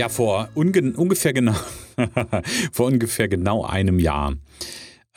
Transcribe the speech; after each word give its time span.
Ja, 0.00 0.08
vor 0.08 0.48
ungefähr 0.54 1.34
genau 1.34 1.54
vor 2.72 2.86
ungefähr 2.86 3.28
genau 3.28 3.66
einem 3.66 3.98
Jahr 3.98 4.34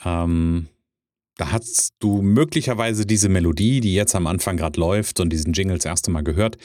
ähm, 0.04 0.66
da 1.38 1.52
hast 1.52 1.94
du 2.00 2.20
möglicherweise 2.20 3.06
diese 3.06 3.30
Melodie, 3.30 3.80
die 3.80 3.94
jetzt 3.94 4.14
am 4.14 4.26
Anfang 4.26 4.58
gerade 4.58 4.78
läuft 4.78 5.20
und 5.20 5.30
diesen 5.30 5.54
Jingle 5.54 5.78
das 5.78 5.86
erste 5.86 6.10
Mal 6.10 6.22
gehört. 6.22 6.58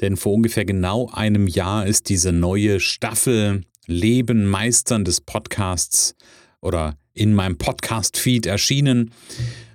Denn 0.00 0.16
vor 0.16 0.32
ungefähr 0.32 0.64
genau 0.64 1.10
einem 1.12 1.46
Jahr 1.46 1.86
ist 1.86 2.08
diese 2.08 2.32
neue 2.32 2.80
Staffel 2.80 3.64
Leben 3.86 4.46
meistern 4.46 5.04
des 5.04 5.20
Podcasts 5.20 6.14
oder 6.62 6.96
in 7.12 7.34
meinem 7.34 7.58
Podcast-Feed 7.58 8.46
erschienen, 8.46 9.12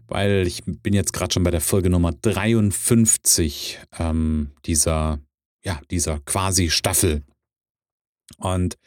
weil 0.07 0.47
ich 0.47 0.63
bin 0.65 0.93
jetzt 0.93 1.13
gerade 1.13 1.31
schon 1.31 1.43
bei 1.43 1.51
der 1.51 1.61
Folge 1.61 1.91
Nummer 1.91 2.11
53 2.11 3.79
ähm, 3.99 4.49
dieser, 4.65 5.19
ja, 5.63 5.79
dieser 5.91 6.19
quasi 6.21 6.71
Staffel. 6.71 7.21
Und 8.37 8.77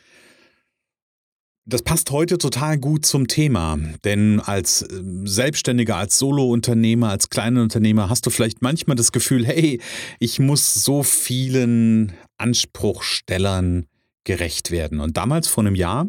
das 1.68 1.82
passt 1.82 2.12
heute 2.12 2.38
total 2.38 2.78
gut 2.78 3.04
zum 3.04 3.26
Thema, 3.26 3.76
denn 4.04 4.38
als 4.38 4.82
äh, 4.82 5.02
Selbstständiger, 5.24 5.96
als 5.96 6.16
Solounternehmer, 6.18 7.10
als 7.10 7.28
kleiner 7.28 7.60
Unternehmer 7.60 8.08
hast 8.08 8.24
du 8.24 8.30
vielleicht 8.30 8.62
manchmal 8.62 8.94
das 8.94 9.10
Gefühl, 9.10 9.44
hey, 9.44 9.80
ich 10.20 10.38
muss 10.38 10.74
so 10.74 11.02
vielen 11.02 12.12
Anspruchstellern 12.38 13.86
gerecht 14.22 14.70
werden. 14.70 15.00
Und 15.00 15.16
damals 15.16 15.48
vor 15.48 15.64
einem 15.64 15.74
Jahr 15.74 16.08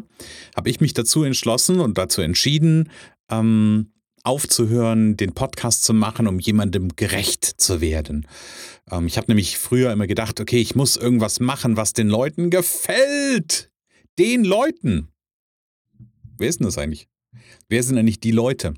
habe 0.56 0.70
ich 0.70 0.80
mich 0.80 0.94
dazu 0.94 1.24
entschlossen 1.24 1.80
und 1.80 1.98
dazu 1.98 2.20
entschieden, 2.20 2.90
ähm, 3.28 3.90
aufzuhören, 4.28 5.16
den 5.16 5.32
Podcast 5.32 5.84
zu 5.84 5.94
machen, 5.94 6.26
um 6.26 6.38
jemandem 6.38 6.94
gerecht 6.96 7.44
zu 7.44 7.80
werden. 7.80 8.26
Ähm, 8.90 9.06
ich 9.06 9.16
habe 9.16 9.28
nämlich 9.28 9.58
früher 9.58 9.90
immer 9.92 10.06
gedacht, 10.06 10.40
okay, 10.40 10.60
ich 10.60 10.74
muss 10.74 10.96
irgendwas 10.96 11.40
machen, 11.40 11.76
was 11.76 11.94
den 11.94 12.08
Leuten 12.08 12.50
gefällt. 12.50 13.70
Den 14.18 14.44
Leuten. 14.44 15.08
Wer 16.36 16.48
ist 16.48 16.60
denn 16.60 16.66
das 16.66 16.78
eigentlich? 16.78 17.08
Wer 17.68 17.82
sind 17.82 17.98
eigentlich 17.98 18.20
die 18.20 18.30
Leute? 18.30 18.74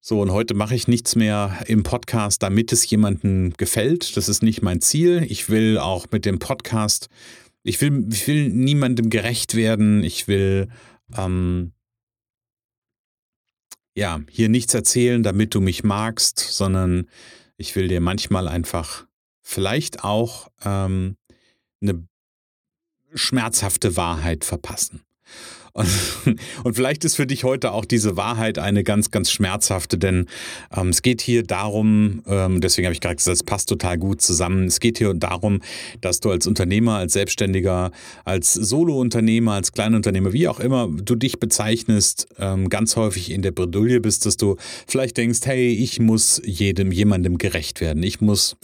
So, 0.00 0.20
und 0.20 0.32
heute 0.32 0.54
mache 0.54 0.74
ich 0.74 0.88
nichts 0.88 1.14
mehr 1.14 1.62
im 1.68 1.84
Podcast, 1.84 2.42
damit 2.42 2.72
es 2.72 2.90
jemandem 2.90 3.52
gefällt. 3.56 4.16
Das 4.16 4.28
ist 4.28 4.42
nicht 4.42 4.60
mein 4.60 4.80
Ziel. 4.80 5.24
Ich 5.28 5.48
will 5.48 5.78
auch 5.78 6.06
mit 6.10 6.24
dem 6.24 6.40
Podcast, 6.40 7.08
ich 7.62 7.80
will, 7.80 8.08
ich 8.12 8.26
will 8.26 8.48
niemandem 8.48 9.10
gerecht 9.10 9.54
werden. 9.54 10.02
Ich 10.02 10.26
will, 10.26 10.68
ähm, 11.16 11.72
ja, 13.94 14.20
hier 14.28 14.48
nichts 14.48 14.74
erzählen, 14.74 15.22
damit 15.22 15.54
du 15.54 15.60
mich 15.60 15.84
magst, 15.84 16.38
sondern 16.38 17.08
ich 17.56 17.76
will 17.76 17.88
dir 17.88 18.00
manchmal 18.00 18.48
einfach 18.48 19.06
vielleicht 19.42 20.04
auch 20.04 20.48
ähm, 20.64 21.16
eine 21.80 22.06
schmerzhafte 23.14 23.96
Wahrheit 23.96 24.44
verpassen. 24.44 25.02
Und, 25.72 25.88
und, 26.64 26.74
vielleicht 26.74 27.04
ist 27.04 27.16
für 27.16 27.26
dich 27.26 27.44
heute 27.44 27.72
auch 27.72 27.84
diese 27.84 28.16
Wahrheit 28.16 28.58
eine 28.58 28.84
ganz, 28.84 29.10
ganz 29.10 29.30
schmerzhafte, 29.30 29.96
denn 29.96 30.26
ähm, 30.76 30.88
es 30.88 31.02
geht 31.02 31.22
hier 31.22 31.42
darum, 31.42 32.22
ähm, 32.26 32.60
deswegen 32.60 32.86
habe 32.86 32.92
ich 32.92 33.00
gerade 33.00 33.16
gesagt, 33.16 33.34
es 33.34 33.42
passt 33.42 33.68
total 33.68 33.96
gut 33.98 34.20
zusammen. 34.20 34.66
Es 34.66 34.80
geht 34.80 34.98
hier 34.98 35.14
darum, 35.14 35.60
dass 36.00 36.20
du 36.20 36.30
als 36.30 36.46
Unternehmer, 36.46 36.96
als 36.96 37.14
Selbstständiger, 37.14 37.90
als 38.24 38.52
Solo-Unternehmer, 38.52 39.52
als 39.52 39.72
Kleinunternehmer, 39.72 40.32
wie 40.32 40.48
auch 40.48 40.60
immer 40.60 40.88
du 40.88 41.14
dich 41.14 41.40
bezeichnest, 41.40 42.28
ähm, 42.38 42.68
ganz 42.68 42.96
häufig 42.96 43.30
in 43.30 43.42
der 43.42 43.52
Bredouille 43.52 44.00
bist, 44.00 44.26
dass 44.26 44.36
du 44.36 44.56
vielleicht 44.86 45.16
denkst, 45.16 45.40
hey, 45.44 45.72
ich 45.72 46.00
muss 46.00 46.40
jedem, 46.44 46.92
jemandem 46.92 47.38
gerecht 47.38 47.80
werden. 47.80 48.02
Ich 48.02 48.20
muss 48.20 48.56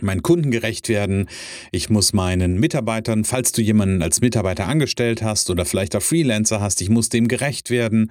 meinen 0.00 0.22
Kunden 0.22 0.50
gerecht 0.50 0.88
werden. 0.88 1.28
Ich 1.72 1.90
muss 1.90 2.12
meinen 2.12 2.58
Mitarbeitern, 2.58 3.24
falls 3.24 3.52
du 3.52 3.62
jemanden 3.62 4.02
als 4.02 4.20
Mitarbeiter 4.20 4.66
angestellt 4.66 5.22
hast 5.22 5.50
oder 5.50 5.64
vielleicht 5.64 5.96
auch 5.96 6.02
Freelancer 6.02 6.60
hast, 6.60 6.80
ich 6.80 6.88
muss 6.88 7.08
dem 7.08 7.28
gerecht 7.28 7.70
werden. 7.70 8.10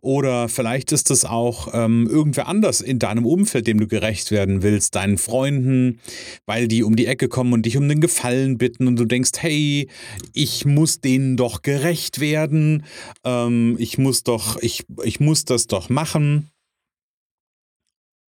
Oder 0.00 0.48
vielleicht 0.48 0.92
ist 0.92 1.10
es 1.10 1.24
auch 1.24 1.68
ähm, 1.72 2.06
irgendwer 2.10 2.48
anders 2.48 2.80
in 2.80 2.98
deinem 2.98 3.26
Umfeld, 3.26 3.66
dem 3.66 3.78
du 3.78 3.86
gerecht 3.86 4.30
werden 4.30 4.62
willst, 4.62 4.94
deinen 4.94 5.18
Freunden, 5.18 6.00
weil 6.46 6.68
die 6.68 6.82
um 6.82 6.96
die 6.96 7.06
Ecke 7.06 7.28
kommen 7.28 7.52
und 7.52 7.66
dich 7.66 7.76
um 7.76 7.88
den 7.88 8.00
Gefallen 8.00 8.58
bitten 8.58 8.86
und 8.86 8.96
du 8.96 9.04
denkst, 9.04 9.32
hey, 9.38 9.88
ich 10.32 10.64
muss 10.64 11.00
denen 11.00 11.36
doch 11.36 11.62
gerecht 11.62 12.20
werden. 12.20 12.84
Ähm, 13.24 13.76
ich 13.78 13.98
muss 13.98 14.22
doch, 14.22 14.60
ich, 14.62 14.84
ich 15.04 15.20
muss 15.20 15.44
das 15.44 15.66
doch 15.66 15.88
machen. 15.88 16.50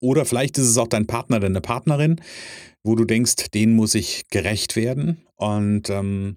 Oder 0.01 0.27
vielleicht 0.27 0.59
ist 0.59 0.69
es 0.69 0.77
auch 0.77 0.89
dein 0.89 1.07
Partner, 1.07 1.41
deine 1.41 1.63
Partnerin, 1.63 2.21
wo 2.85 2.95
du 2.95 3.05
denkst, 3.05 3.51
denen 3.53 3.75
muss 3.75 3.95
ich 3.95 4.29
gerecht 4.29 4.77
werden. 4.77 5.27
Und 5.37 5.91
ähm, 5.91 6.37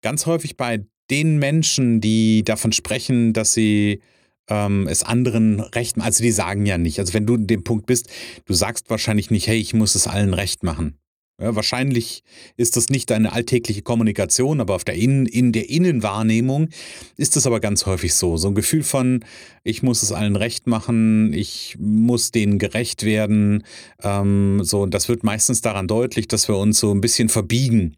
ganz 0.00 0.26
häufig 0.26 0.56
bei 0.56 0.86
den 1.10 1.38
Menschen, 1.38 2.00
die 2.00 2.44
davon 2.44 2.72
sprechen, 2.72 3.32
dass 3.32 3.52
sie 3.52 4.00
ähm, 4.48 4.86
es 4.88 5.02
anderen 5.02 5.60
recht 5.60 5.96
machen, 5.96 6.06
also 6.06 6.22
die 6.22 6.30
sagen 6.30 6.66
ja 6.66 6.78
nicht, 6.78 6.98
also 6.98 7.12
wenn 7.14 7.26
du 7.26 7.34
in 7.34 7.46
dem 7.46 7.64
Punkt 7.64 7.86
bist, 7.86 8.08
du 8.46 8.54
sagst 8.54 8.88
wahrscheinlich 8.90 9.30
nicht, 9.30 9.46
hey, 9.46 9.58
ich 9.58 9.74
muss 9.74 9.94
es 9.94 10.06
allen 10.06 10.34
recht 10.34 10.62
machen. 10.62 10.98
Ja, 11.40 11.56
wahrscheinlich 11.56 12.22
ist 12.56 12.76
das 12.76 12.90
nicht 12.90 13.10
deine 13.10 13.32
alltägliche 13.32 13.82
Kommunikation, 13.82 14.60
aber 14.60 14.76
auf 14.76 14.84
der 14.84 14.94
in, 14.94 15.26
in 15.26 15.50
der 15.50 15.68
Innenwahrnehmung 15.68 16.68
ist 17.16 17.36
es 17.36 17.44
aber 17.44 17.58
ganz 17.58 17.86
häufig 17.86 18.14
so. 18.14 18.36
So 18.36 18.46
ein 18.46 18.54
Gefühl 18.54 18.84
von, 18.84 19.24
ich 19.64 19.82
muss 19.82 20.04
es 20.04 20.12
allen 20.12 20.36
recht 20.36 20.68
machen, 20.68 21.32
ich 21.32 21.76
muss 21.80 22.30
denen 22.30 22.60
gerecht 22.60 23.02
werden. 23.02 23.64
Ähm, 24.00 24.60
so, 24.62 24.82
und 24.82 24.94
das 24.94 25.08
wird 25.08 25.24
meistens 25.24 25.60
daran 25.60 25.88
deutlich, 25.88 26.28
dass 26.28 26.46
wir 26.46 26.56
uns 26.56 26.78
so 26.78 26.94
ein 26.94 27.00
bisschen 27.00 27.28
verbiegen, 27.28 27.96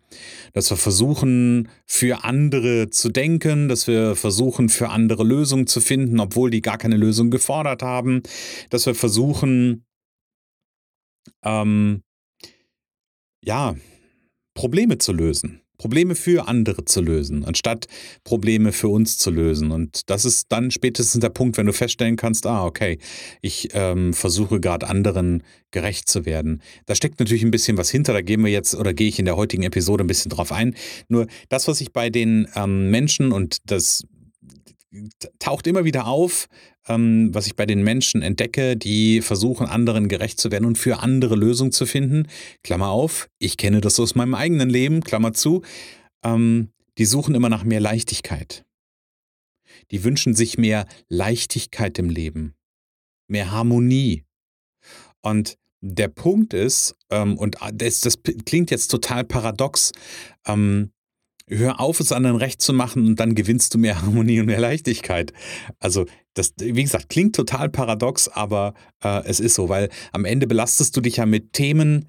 dass 0.55 0.71
wir 0.71 0.79
versuchen, 0.79 1.69
für 1.85 2.25
andere 2.25 2.89
zu 2.89 3.11
denken, 3.11 3.69
dass 3.69 3.87
wir 3.87 4.17
versuchen, 4.17 4.71
für 4.71 4.89
andere 4.89 5.25
Lösungen 5.25 5.67
zu 5.67 5.83
finden, 5.83 6.21
obwohl 6.21 6.49
die 6.51 6.63
gar 6.63 6.79
keine 6.79 6.97
Lösung 6.97 7.31
gefordert 7.31 7.83
haben, 7.83 8.23
dass 8.71 8.87
wir 8.87 8.95
versuchen, 8.95 9.85
ähm, 11.45 12.03
ja, 13.47 13.75
Probleme 14.55 14.99
zu 14.99 15.13
lösen. 15.13 15.61
Probleme 15.79 16.15
für 16.15 16.49
andere 16.49 16.87
zu 16.87 17.03
lösen, 17.03 17.45
anstatt 17.45 17.87
Probleme 18.25 18.73
für 18.73 18.89
uns 18.89 19.19
zu 19.19 19.31
lösen. 19.31 19.73
Und 19.73 20.09
das 20.09 20.25
ist 20.25 20.47
dann 20.51 20.71
spätestens 20.71 21.21
der 21.21 21.29
Punkt, 21.29 21.59
wenn 21.59 21.67
du 21.67 21.75
feststellen 21.75 22.17
kannst, 22.17 22.47
ah, 22.47 22.65
okay, 22.65 22.99
ich 23.43 23.69
ähm, 23.75 24.15
versuche 24.15 24.59
gerade 24.59 24.89
anderen 24.89 25.43
gerecht 25.73 26.09
zu 26.09 26.25
werden. 26.25 26.63
Da 26.87 26.95
steckt 26.95 27.21
natürlich 27.21 27.43
ein 27.43 27.51
bisschen 27.51 27.77
was 27.77 27.91
hinter, 27.91 28.15
da 28.15 28.23
gehen 28.23 28.43
wir 28.43 28.51
jetzt 28.51 28.75
oder 28.75 28.95
gehe 28.95 29.09
ich 29.09 29.19
in 29.19 29.27
der 29.27 29.37
heutigen 29.37 29.65
Episode 29.65 30.03
ein 30.05 30.07
bisschen 30.07 30.31
drauf 30.31 30.51
ein. 30.51 30.75
Nur 31.09 31.27
das, 31.51 31.69
was 31.69 31.83
ich 31.83 31.93
bei 31.93 32.09
den 32.09 32.49
ähm, 32.55 32.91
Menschen 32.91 33.31
und 33.33 33.71
das 33.71 34.05
taucht 35.39 35.67
immer 35.67 35.85
wieder 35.85 36.07
auf, 36.07 36.49
ähm, 36.89 37.35
was 37.35 37.47
ich 37.47 37.57
bei 37.57 37.67
den 37.67 37.83
Menschen 37.83 38.23
entdecke, 38.23 38.77
die 38.77 39.21
versuchen, 39.21 39.67
anderen 39.67 40.09
gerecht 40.09 40.39
zu 40.39 40.51
werden 40.51 40.65
und 40.65 40.79
für 40.79 41.01
andere 41.01 41.37
Lösungen 41.37 41.73
zu 41.73 41.87
finden. 41.87 42.29
Klammer 42.63 42.89
auf, 42.89 43.29
ich 43.39 43.57
kenne 43.57 43.81
das 43.81 43.99
aus 44.01 44.15
meinem 44.15 44.35
eigenen 44.35 44.71
Leben, 44.71 45.03
Klammer 45.03 45.33
zu. 45.33 45.63
Ähm, 46.25 46.71
die 46.99 47.05
suchen 47.05 47.35
immer 47.35 47.49
nach 47.49 47.65
mehr 47.65 47.81
Leichtigkeit. 47.81 48.65
Die 49.91 50.03
wünschen 50.05 50.35
sich 50.35 50.59
mehr 50.59 50.87
Leichtigkeit 51.09 51.99
im 51.99 52.11
Leben, 52.11 52.55
mehr 53.29 53.51
Harmonie. 53.51 54.25
Und 55.21 55.59
der 55.81 56.09
Punkt 56.09 56.55
ist, 56.55 56.97
ähm, 57.11 57.37
und 57.37 57.57
das, 57.75 58.01
das, 58.01 58.19
klingt 58.45 58.71
jetzt 58.71 58.89
total 58.89 59.25
paradox, 59.25 59.93
ähm, 60.47 60.91
hör 61.49 61.81
auf, 61.81 62.01
es 62.01 62.13
anderen 62.13 62.37
recht 62.37 62.61
zu 62.61 62.73
machen 62.73 63.07
und 63.07 63.21
dann 63.21 63.35
gewinnst 63.35 63.75
du 63.75 63.79
mehr 63.79 64.03
Harmonie 64.03 64.41
und 64.41 64.47
mehr 64.47 64.61
Leichtigkeit. 64.61 65.33
Also, 65.79 66.07
das, 66.35 66.53
wie 66.59 66.83
gesagt, 66.83 67.09
klingt 67.09 67.35
total 67.35 67.69
paradox, 67.69 68.29
aber 68.29 68.75
äh, 69.03 69.23
es 69.25 69.41
ist 69.41 69.55
so, 69.55 69.69
weil 69.69 69.89
am 70.13 70.25
Ende 70.25 70.47
belastest 70.47 70.97
du 70.97 71.01
dich 71.01 71.17
ja 71.17 71.27
mit 71.27 71.53
Themen, 71.53 72.09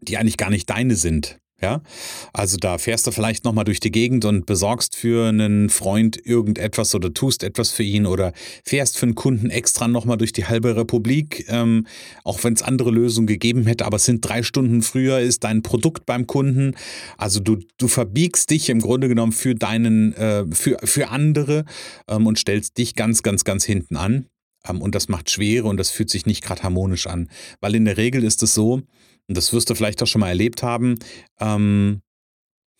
die 0.00 0.18
eigentlich 0.18 0.36
gar 0.36 0.50
nicht 0.50 0.70
deine 0.70 0.94
sind. 0.94 1.38
Ja, 1.62 1.80
also 2.32 2.56
da 2.56 2.76
fährst 2.76 3.06
du 3.06 3.12
vielleicht 3.12 3.44
nochmal 3.44 3.64
durch 3.64 3.78
die 3.78 3.92
Gegend 3.92 4.24
und 4.24 4.46
besorgst 4.46 4.96
für 4.96 5.28
einen 5.28 5.70
Freund 5.70 6.18
irgendetwas 6.24 6.92
oder 6.96 7.14
tust 7.14 7.44
etwas 7.44 7.70
für 7.70 7.84
ihn 7.84 8.04
oder 8.04 8.32
fährst 8.64 8.98
für 8.98 9.06
einen 9.06 9.14
Kunden 9.14 9.48
extra 9.48 9.86
nochmal 9.86 10.16
durch 10.16 10.32
die 10.32 10.46
halbe 10.46 10.74
Republik, 10.74 11.44
ähm, 11.48 11.86
auch 12.24 12.42
wenn 12.42 12.54
es 12.54 12.62
andere 12.62 12.90
Lösungen 12.90 13.28
gegeben 13.28 13.66
hätte, 13.66 13.86
aber 13.86 13.98
es 13.98 14.04
sind 14.04 14.28
drei 14.28 14.42
Stunden 14.42 14.82
früher, 14.82 15.20
ist 15.20 15.44
dein 15.44 15.62
Produkt 15.62 16.04
beim 16.04 16.26
Kunden. 16.26 16.74
Also 17.16 17.38
du, 17.38 17.58
du 17.78 17.86
verbiegst 17.86 18.50
dich 18.50 18.68
im 18.68 18.80
Grunde 18.80 19.06
genommen 19.08 19.32
für 19.32 19.54
deinen, 19.54 20.14
äh, 20.14 20.44
für, 20.50 20.78
für 20.82 21.10
andere 21.10 21.64
ähm, 22.08 22.26
und 22.26 22.40
stellst 22.40 22.76
dich 22.76 22.96
ganz, 22.96 23.22
ganz, 23.22 23.44
ganz 23.44 23.64
hinten 23.64 23.96
an. 23.96 24.26
Ähm, 24.68 24.82
und 24.82 24.94
das 24.94 25.08
macht 25.08 25.30
Schwere 25.30 25.68
und 25.68 25.76
das 25.76 25.90
fühlt 25.90 26.10
sich 26.10 26.26
nicht 26.26 26.42
gerade 26.42 26.62
harmonisch 26.62 27.06
an. 27.06 27.28
Weil 27.60 27.74
in 27.74 27.84
der 27.84 27.96
Regel 27.96 28.24
ist 28.24 28.42
es 28.42 28.54
so, 28.54 28.82
und 29.28 29.36
das 29.36 29.52
wirst 29.52 29.70
du 29.70 29.74
vielleicht 29.74 30.02
auch 30.02 30.06
schon 30.06 30.20
mal 30.20 30.28
erlebt 30.28 30.62
haben, 30.62 30.96
ähm, 31.40 32.02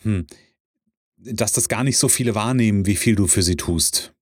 hm, 0.02 0.26
dass 1.16 1.52
das 1.52 1.68
gar 1.68 1.84
nicht 1.84 1.98
so 1.98 2.08
viele 2.08 2.34
wahrnehmen, 2.34 2.86
wie 2.86 2.96
viel 2.96 3.14
du 3.14 3.26
für 3.26 3.42
sie 3.42 3.56
tust. 3.56 4.12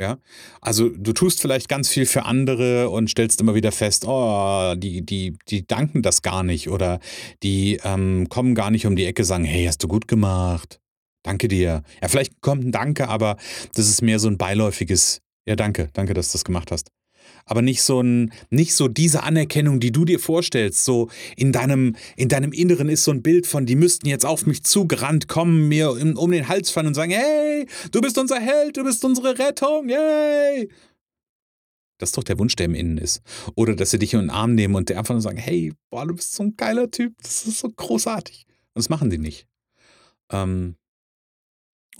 Ja, 0.00 0.18
also 0.62 0.88
du 0.88 1.12
tust 1.12 1.42
vielleicht 1.42 1.68
ganz 1.68 1.90
viel 1.90 2.06
für 2.06 2.24
andere 2.24 2.88
und 2.88 3.10
stellst 3.10 3.38
immer 3.42 3.54
wieder 3.54 3.70
fest, 3.70 4.06
oh, 4.06 4.74
die, 4.74 5.02
die, 5.02 5.36
die 5.48 5.66
danken 5.66 6.00
das 6.00 6.22
gar 6.22 6.42
nicht 6.42 6.70
oder 6.70 7.00
die 7.42 7.78
ähm, 7.84 8.26
kommen 8.30 8.54
gar 8.54 8.70
nicht 8.70 8.86
um 8.86 8.96
die 8.96 9.04
Ecke, 9.04 9.24
sagen, 9.24 9.44
hey, 9.44 9.66
hast 9.66 9.82
du 9.82 9.88
gut 9.88 10.08
gemacht, 10.08 10.80
danke 11.22 11.48
dir. 11.48 11.82
Ja, 12.00 12.08
vielleicht 12.08 12.40
kommt 12.40 12.64
ein 12.64 12.72
Danke, 12.72 13.08
aber 13.08 13.36
das 13.74 13.90
ist 13.90 14.00
mehr 14.00 14.18
so 14.18 14.28
ein 14.28 14.38
beiläufiges, 14.38 15.20
ja, 15.46 15.54
danke, 15.54 15.90
danke, 15.92 16.14
dass 16.14 16.28
du 16.28 16.32
das 16.32 16.44
gemacht 16.46 16.70
hast 16.70 16.90
aber 17.44 17.62
nicht 17.62 17.82
so 17.82 18.00
ein, 18.00 18.32
nicht 18.50 18.74
so 18.74 18.88
diese 18.88 19.22
Anerkennung, 19.22 19.80
die 19.80 19.92
du 19.92 20.04
dir 20.04 20.18
vorstellst. 20.18 20.84
So 20.84 21.08
in 21.36 21.52
deinem, 21.52 21.96
in 22.16 22.28
deinem 22.28 22.52
Inneren 22.52 22.88
ist 22.88 23.04
so 23.04 23.10
ein 23.10 23.22
Bild 23.22 23.46
von, 23.46 23.66
die 23.66 23.76
müssten 23.76 24.06
jetzt 24.06 24.26
auf 24.26 24.46
mich 24.46 24.62
zugerannt 24.62 25.28
kommen, 25.28 25.68
mir 25.68 25.90
um 25.90 26.30
den 26.30 26.48
Hals 26.48 26.70
fallen 26.70 26.88
und 26.88 26.94
sagen, 26.94 27.12
hey, 27.12 27.66
du 27.92 28.00
bist 28.00 28.18
unser 28.18 28.40
Held, 28.40 28.76
du 28.76 28.84
bist 28.84 29.04
unsere 29.04 29.38
Rettung, 29.38 29.88
yay! 29.88 30.68
Das 31.98 32.10
ist 32.10 32.16
doch 32.16 32.24
der 32.24 32.38
Wunsch, 32.38 32.56
der 32.56 32.66
im 32.66 32.74
Innen 32.74 32.96
ist. 32.96 33.20
Oder 33.56 33.76
dass 33.76 33.90
sie 33.90 33.98
dich 33.98 34.14
in 34.14 34.20
den 34.20 34.30
Arm 34.30 34.54
nehmen 34.54 34.74
und 34.74 34.88
dir 34.88 34.98
einfach 34.98 35.14
nur 35.14 35.20
sagen, 35.20 35.36
hey, 35.36 35.74
boah, 35.90 36.06
du 36.06 36.14
bist 36.14 36.34
so 36.34 36.42
ein 36.42 36.56
geiler 36.56 36.90
Typ, 36.90 37.14
das 37.22 37.46
ist 37.46 37.58
so 37.58 37.68
großartig. 37.68 38.46
Und 38.48 38.78
das 38.78 38.88
machen 38.88 39.10
die 39.10 39.18
nicht. 39.18 39.46
Ähm, 40.32 40.76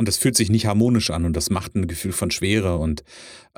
und 0.01 0.09
das 0.09 0.17
fühlt 0.17 0.35
sich 0.35 0.49
nicht 0.49 0.65
harmonisch 0.65 1.11
an 1.11 1.27
und 1.27 1.37
das 1.37 1.51
macht 1.51 1.75
ein 1.75 1.87
Gefühl 1.87 2.13
von 2.13 2.31
Schwere. 2.31 2.79
Und 2.79 3.05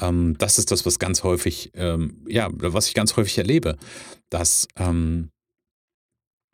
ähm, 0.00 0.34
das 0.38 0.58
ist 0.58 0.72
das, 0.72 0.84
was 0.84 0.98
ganz 0.98 1.22
häufig, 1.22 1.70
ähm, 1.74 2.24
ja, 2.26 2.48
was 2.52 2.88
ich 2.88 2.94
ganz 2.94 3.16
häufig 3.16 3.38
erlebe, 3.38 3.76
dass 4.28 4.66
ähm, 4.76 5.30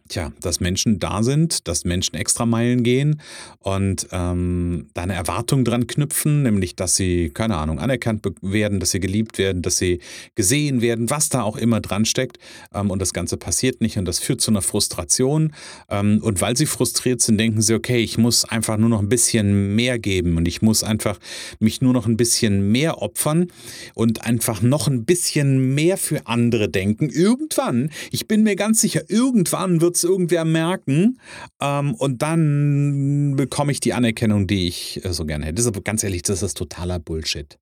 Tja, 0.09 0.33
dass 0.41 0.61
Menschen 0.61 0.99
da 0.99 1.23
sind, 1.23 1.69
dass 1.69 1.85
Menschen 1.85 2.17
extra 2.17 2.47
Meilen 2.47 2.83
gehen 2.83 3.21
und 3.59 4.09
ähm, 4.11 4.87
da 4.95 5.03
eine 5.03 5.13
Erwartung 5.13 5.67
dran 5.67 5.87
knüpfen, 5.87 6.45
nämlich, 6.45 6.77
dass 6.77 6.97
sie, 6.97 7.29
keine 7.29 7.57
Ahnung, 7.57 7.79
anerkannt 7.79 8.25
werden, 8.41 8.81
dass 8.81 8.93
sie 8.93 9.01
geliebt 9.01 9.37
werden, 9.37 9.61
dass 9.61 9.77
sie 9.77 10.01
gesehen 10.35 10.81
werden, 10.81 11.11
was 11.11 11.29
da 11.29 11.43
auch 11.43 11.59
immer 11.59 11.81
dran 11.81 12.07
steckt. 12.07 12.39
Ähm, 12.73 12.91
und 12.91 13.03
das 13.03 13.13
Ganze 13.13 13.37
passiert 13.37 13.83
nicht 13.83 13.99
und 13.99 14.07
das 14.07 14.19
führt 14.19 14.41
zu 14.41 14.51
einer 14.51 14.63
Frustration. 14.63 15.53
Ähm, 15.91 16.21
und 16.23 16.41
weil 16.41 16.57
sie 16.57 16.65
frustriert 16.65 17.21
sind, 17.21 17.37
denken 17.37 17.61
sie, 17.61 17.75
okay, 17.75 17.99
ich 17.99 18.17
muss 18.17 18.47
einfach 18.47 18.79
nur 18.79 18.89
noch 18.89 19.01
ein 19.01 19.11
bisschen 19.11 19.75
mehr 19.77 19.99
geben 19.99 20.39
und 20.39 20.49
ich 20.49 20.63
muss 20.63 20.83
einfach 20.83 21.19
mich 21.59 21.83
nur 21.83 21.93
noch 21.93 22.07
ein 22.07 22.17
bisschen 22.17 22.73
mehr 22.73 23.03
opfern 23.03 23.49
und 23.95 24.25
einfach 24.25 24.63
noch 24.63 24.89
ein 24.89 25.05
bisschen 25.05 25.75
mehr 25.75 25.99
für 25.99 26.27
andere 26.27 26.71
denken. 26.71 27.11
Irgendwann, 27.11 27.91
ich 28.11 28.27
bin 28.27 28.43
mir 28.43 28.57
ganz 28.57 28.81
sicher, 28.81 29.03
irgendwann 29.09 29.83
wird 29.83 29.98
es 29.99 30.05
irgendwer 30.05 30.45
merken 30.45 31.21
ähm, 31.61 31.95
und 31.95 32.23
dann 32.23 33.37
bekomme 33.37 33.73
ich 33.73 33.81
die 33.81 33.93
Anerkennung, 33.93 34.47
die 34.47 34.67
ich 34.67 35.05
äh, 35.05 35.13
so 35.13 35.25
gerne 35.25 35.47
hätte. 35.47 35.57
Das 35.57 35.65
ist 35.65 35.69
aber 35.69 35.83
ganz 35.83 36.03
ehrlich, 36.03 36.23
das 36.23 36.43
ist 36.43 36.57
totaler 36.57 36.99
Bullshit. 36.99 37.59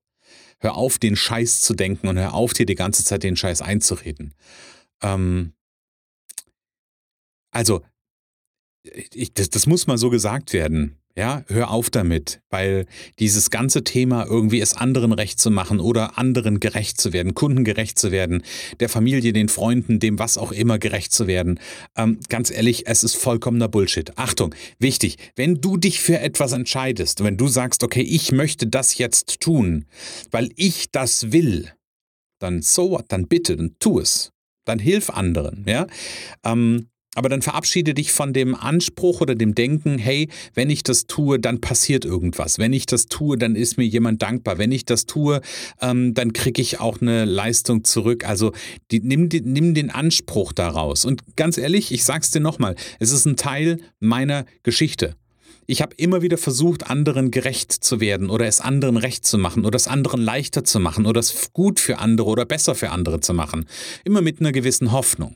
Hör 0.59 0.75
auf, 0.75 0.97
den 0.97 1.15
Scheiß 1.15 1.61
zu 1.61 1.73
denken 1.73 2.07
und 2.07 2.17
hör 2.17 2.33
auf, 2.33 2.53
dir 2.53 2.65
die 2.65 2.75
ganze 2.75 3.03
Zeit 3.03 3.23
den 3.23 3.35
Scheiß 3.35 3.61
einzureden. 3.61 4.33
Ähm, 5.03 5.53
also, 7.51 7.81
ich, 8.83 9.33
das, 9.33 9.49
das 9.49 9.67
muss 9.67 9.87
mal 9.87 9.97
so 9.97 10.09
gesagt 10.09 10.53
werden. 10.53 10.97
Ja, 11.17 11.43
hör 11.47 11.71
auf 11.71 11.89
damit, 11.89 12.41
weil 12.51 12.85
dieses 13.17 13.49
ganze 13.49 13.83
Thema 13.83 14.27
irgendwie 14.27 14.61
es 14.61 14.75
anderen 14.75 15.11
recht 15.11 15.39
zu 15.41 15.49
machen 15.49 15.79
oder 15.79 16.19
anderen 16.19 16.59
gerecht 16.59 17.01
zu 17.01 17.11
werden, 17.11 17.33
Kunden 17.33 17.63
gerecht 17.63 17.97
zu 17.97 18.11
werden, 18.11 18.43
der 18.79 18.87
Familie, 18.87 19.33
den 19.33 19.49
Freunden, 19.49 19.97
dem 19.97 20.19
was 20.19 20.37
auch 20.37 20.51
immer 20.51 20.77
gerecht 20.77 21.11
zu 21.11 21.25
werden. 21.25 21.59
Ähm, 21.95 22.19
ganz 22.29 22.51
ehrlich, 22.51 22.85
es 22.85 23.03
ist 23.03 23.15
vollkommener 23.15 23.67
Bullshit. 23.67 24.15
Achtung, 24.15 24.53
wichtig, 24.77 25.17
wenn 25.35 25.59
du 25.59 25.77
dich 25.77 26.01
für 26.01 26.19
etwas 26.19 26.51
entscheidest, 26.51 27.23
wenn 27.23 27.35
du 27.35 27.47
sagst, 27.47 27.83
okay, 27.83 28.03
ich 28.03 28.31
möchte 28.31 28.67
das 28.67 28.99
jetzt 28.99 29.39
tun, 29.39 29.85
weil 30.29 30.51
ich 30.55 30.91
das 30.91 31.31
will, 31.31 31.73
dann 32.37 32.61
so 32.61 33.01
dann 33.07 33.27
bitte, 33.27 33.57
dann 33.57 33.75
tu 33.79 33.99
es. 33.99 34.33
Dann 34.65 34.77
hilf 34.77 35.09
anderen, 35.09 35.63
ja. 35.65 35.87
Ähm, 36.43 36.89
aber 37.17 37.29
dann 37.29 37.41
verabschiede 37.41 37.95
dich 37.95 38.11
von 38.11 38.31
dem 38.31 38.53
Anspruch 38.53 39.21
oder 39.21 39.33
dem 39.33 39.55
Denken, 39.55 39.97
hey, 39.97 40.29
wenn 40.53 40.69
ich 40.69 40.83
das 40.83 41.07
tue, 41.07 41.39
dann 41.39 41.59
passiert 41.59 42.05
irgendwas. 42.05 42.59
Wenn 42.59 42.73
ich 42.73 42.85
das 42.85 43.07
tue, 43.07 43.39
dann 43.39 43.55
ist 43.55 43.75
mir 43.75 43.85
jemand 43.85 44.21
dankbar. 44.21 44.59
Wenn 44.59 44.71
ich 44.71 44.85
das 44.85 45.07
tue, 45.07 45.41
ähm, 45.81 46.13
dann 46.13 46.31
kriege 46.31 46.61
ich 46.61 46.79
auch 46.79 47.01
eine 47.01 47.25
Leistung 47.25 47.83
zurück. 47.83 48.23
Also 48.23 48.51
die, 48.91 48.99
nimm, 48.99 49.29
die, 49.29 49.41
nimm 49.41 49.73
den 49.73 49.89
Anspruch 49.89 50.53
daraus. 50.53 51.05
Und 51.05 51.35
ganz 51.35 51.57
ehrlich, 51.57 51.91
ich 51.91 52.03
sag's 52.03 52.29
dir 52.29 52.39
nochmal, 52.39 52.75
es 52.99 53.11
ist 53.11 53.25
ein 53.25 53.35
Teil 53.35 53.79
meiner 53.99 54.45
Geschichte. 54.61 55.15
Ich 55.65 55.81
habe 55.81 55.95
immer 55.97 56.21
wieder 56.21 56.37
versucht, 56.37 56.87
anderen 56.87 57.31
gerecht 57.31 57.71
zu 57.71 57.99
werden 57.99 58.29
oder 58.29 58.45
es 58.45 58.61
anderen 58.61 58.95
recht 58.95 59.25
zu 59.25 59.39
machen 59.39 59.65
oder 59.65 59.75
es 59.75 59.87
anderen 59.87 60.21
leichter 60.21 60.63
zu 60.63 60.79
machen 60.79 61.07
oder 61.07 61.19
es 61.19 61.51
gut 61.51 61.79
für 61.79 61.97
andere 61.97 62.29
oder 62.29 62.45
besser 62.45 62.75
für 62.75 62.91
andere 62.91 63.21
zu 63.21 63.33
machen. 63.33 63.65
Immer 64.05 64.21
mit 64.21 64.39
einer 64.39 64.51
gewissen 64.51 64.91
Hoffnung. 64.91 65.35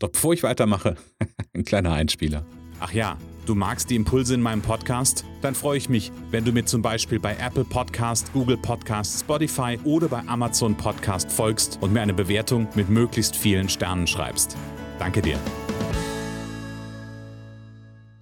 Doch 0.00 0.10
bevor 0.10 0.34
ich 0.34 0.42
weitermache, 0.42 0.96
ein 1.54 1.64
kleiner 1.64 1.92
Einspieler. 1.92 2.44
Ach 2.80 2.92
ja, 2.92 3.16
du 3.46 3.54
magst 3.54 3.88
die 3.88 3.96
Impulse 3.96 4.34
in 4.34 4.42
meinem 4.42 4.60
Podcast? 4.60 5.24
Dann 5.40 5.54
freue 5.54 5.78
ich 5.78 5.88
mich, 5.88 6.12
wenn 6.30 6.44
du 6.44 6.52
mir 6.52 6.66
zum 6.66 6.82
Beispiel 6.82 7.18
bei 7.18 7.34
Apple 7.36 7.64
Podcast, 7.64 8.32
Google 8.34 8.58
Podcast, 8.58 9.20
Spotify 9.20 9.78
oder 9.84 10.08
bei 10.08 10.22
Amazon 10.26 10.76
Podcast 10.76 11.32
folgst 11.32 11.78
und 11.80 11.92
mir 11.92 12.02
eine 12.02 12.14
Bewertung 12.14 12.68
mit 12.74 12.90
möglichst 12.90 13.34
vielen 13.34 13.68
Sternen 13.68 14.06
schreibst. 14.06 14.56
Danke 14.98 15.22
dir 15.22 15.38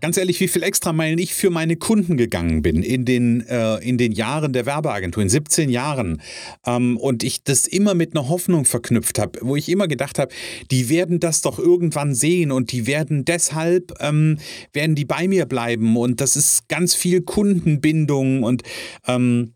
ganz 0.04 0.18
ehrlich, 0.18 0.38
wie 0.40 0.48
viel 0.48 0.62
Extrameilen 0.62 1.18
ich 1.18 1.32
für 1.32 1.48
meine 1.48 1.76
Kunden 1.76 2.18
gegangen 2.18 2.60
bin 2.60 2.82
in 2.82 3.06
den, 3.06 3.40
äh, 3.46 3.76
in 3.76 3.96
den 3.96 4.12
Jahren 4.12 4.52
der 4.52 4.66
Werbeagentur, 4.66 5.22
in 5.22 5.30
17 5.30 5.70
Jahren. 5.70 6.20
Ähm, 6.66 6.98
und 6.98 7.24
ich 7.24 7.42
das 7.42 7.66
immer 7.66 7.94
mit 7.94 8.14
einer 8.14 8.28
Hoffnung 8.28 8.66
verknüpft 8.66 9.18
habe, 9.18 9.38
wo 9.40 9.56
ich 9.56 9.66
immer 9.70 9.88
gedacht 9.88 10.18
habe, 10.18 10.30
die 10.70 10.90
werden 10.90 11.20
das 11.20 11.40
doch 11.40 11.58
irgendwann 11.58 12.14
sehen 12.14 12.52
und 12.52 12.70
die 12.70 12.86
werden 12.86 13.24
deshalb, 13.24 13.94
ähm, 13.98 14.36
werden 14.74 14.94
die 14.94 15.06
bei 15.06 15.26
mir 15.26 15.46
bleiben. 15.46 15.96
Und 15.96 16.20
das 16.20 16.36
ist 16.36 16.68
ganz 16.68 16.94
viel 16.94 17.22
Kundenbindung 17.22 18.42
und 18.42 18.62
ähm, 19.06 19.54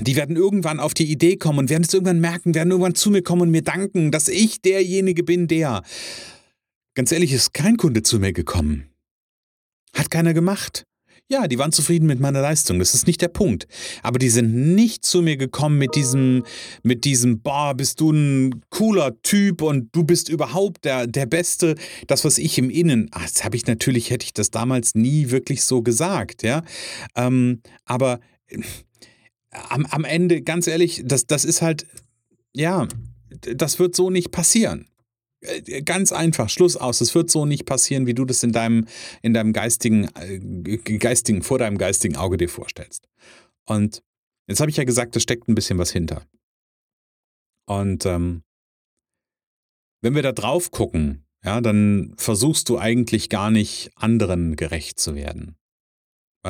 die 0.00 0.16
werden 0.16 0.34
irgendwann 0.34 0.80
auf 0.80 0.94
die 0.94 1.08
Idee 1.08 1.36
kommen 1.36 1.60
und 1.60 1.70
werden 1.70 1.84
es 1.84 1.94
irgendwann 1.94 2.18
merken, 2.18 2.56
werden 2.56 2.72
irgendwann 2.72 2.96
zu 2.96 3.08
mir 3.08 3.22
kommen 3.22 3.42
und 3.42 3.50
mir 3.52 3.62
danken, 3.62 4.10
dass 4.10 4.26
ich 4.26 4.62
derjenige 4.62 5.22
bin, 5.22 5.46
der. 5.46 5.84
Ganz 6.96 7.12
ehrlich, 7.12 7.32
ist 7.32 7.54
kein 7.54 7.76
Kunde 7.76 8.02
zu 8.02 8.18
mir 8.18 8.32
gekommen. 8.32 8.88
Hat 9.94 10.10
keiner 10.10 10.34
gemacht. 10.34 10.84
Ja, 11.30 11.48
die 11.48 11.58
waren 11.58 11.72
zufrieden 11.72 12.06
mit 12.06 12.20
meiner 12.20 12.42
Leistung. 12.42 12.78
Das 12.78 12.92
ist 12.92 13.06
nicht 13.06 13.22
der 13.22 13.28
Punkt. 13.28 13.66
Aber 14.02 14.18
die 14.18 14.28
sind 14.28 14.74
nicht 14.74 15.06
zu 15.06 15.22
mir 15.22 15.38
gekommen 15.38 15.78
mit 15.78 15.94
diesem, 15.94 16.44
mit 16.82 17.06
diesem, 17.06 17.40
boah, 17.40 17.74
bist 17.74 18.00
du 18.00 18.10
ein 18.10 18.62
cooler 18.68 19.20
Typ 19.22 19.62
und 19.62 19.88
du 19.92 20.04
bist 20.04 20.28
überhaupt 20.28 20.84
der, 20.84 21.06
der 21.06 21.24
Beste. 21.24 21.76
Das, 22.08 22.26
was 22.26 22.36
ich 22.36 22.58
im 22.58 22.68
Innen, 22.68 23.08
ach, 23.12 23.22
das 23.22 23.42
habe 23.42 23.56
ich 23.56 23.66
natürlich, 23.66 24.10
hätte 24.10 24.24
ich 24.26 24.34
das 24.34 24.50
damals 24.50 24.94
nie 24.94 25.30
wirklich 25.30 25.62
so 25.62 25.80
gesagt, 25.80 26.42
ja. 26.42 26.62
Ähm, 27.16 27.62
aber 27.86 28.20
am, 29.70 29.86
am 29.86 30.04
Ende, 30.04 30.42
ganz 30.42 30.66
ehrlich, 30.66 31.02
das, 31.06 31.26
das 31.26 31.46
ist 31.46 31.62
halt, 31.62 31.86
ja, 32.52 32.86
das 33.40 33.78
wird 33.78 33.96
so 33.96 34.10
nicht 34.10 34.30
passieren. 34.30 34.88
Äh, 35.44 35.82
ganz 35.82 36.12
einfach, 36.12 36.48
Schluss 36.48 36.76
aus. 36.76 37.00
Es 37.00 37.14
wird 37.14 37.30
so 37.30 37.46
nicht 37.46 37.66
passieren, 37.66 38.06
wie 38.06 38.14
du 38.14 38.24
das 38.24 38.42
in 38.42 38.52
deinem, 38.52 38.86
in 39.22 39.34
deinem 39.34 39.52
geistigen, 39.52 40.08
äh, 40.14 40.38
geistigen, 40.98 41.42
vor 41.42 41.58
deinem 41.58 41.78
geistigen 41.78 42.16
Auge 42.16 42.36
dir 42.36 42.48
vorstellst. 42.48 43.08
Und 43.66 44.02
jetzt 44.46 44.60
habe 44.60 44.70
ich 44.70 44.76
ja 44.76 44.84
gesagt, 44.84 45.16
da 45.16 45.20
steckt 45.20 45.48
ein 45.48 45.54
bisschen 45.54 45.78
was 45.78 45.90
hinter. 45.90 46.26
Und 47.66 48.04
ähm, 48.06 48.42
wenn 50.02 50.14
wir 50.14 50.22
da 50.22 50.32
drauf 50.32 50.70
gucken, 50.70 51.24
ja, 51.44 51.60
dann 51.60 52.14
versuchst 52.16 52.68
du 52.68 52.78
eigentlich 52.78 53.28
gar 53.28 53.50
nicht 53.50 53.90
anderen 53.96 54.56
gerecht 54.56 54.98
zu 54.98 55.14
werden. 55.14 55.56